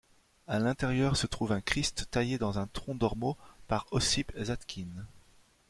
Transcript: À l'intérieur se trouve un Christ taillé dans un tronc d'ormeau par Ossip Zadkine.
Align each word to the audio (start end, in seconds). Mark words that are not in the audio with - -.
À 0.47 0.57
l'intérieur 0.57 1.15
se 1.15 1.27
trouve 1.27 1.51
un 1.51 1.61
Christ 1.61 2.07
taillé 2.09 2.39
dans 2.39 2.57
un 2.57 2.65
tronc 2.65 2.95
d'ormeau 2.95 3.37
par 3.67 3.85
Ossip 3.91 4.31
Zadkine. 4.35 5.05